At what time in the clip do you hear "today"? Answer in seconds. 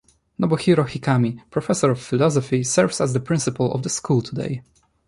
4.23-4.63